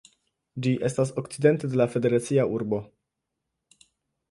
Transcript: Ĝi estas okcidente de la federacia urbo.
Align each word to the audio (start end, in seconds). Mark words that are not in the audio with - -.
Ĝi 0.65 0.71
estas 0.89 1.11
okcidente 1.23 1.69
de 1.75 1.79
la 1.83 1.87
federacia 1.97 2.49
urbo. 2.57 2.83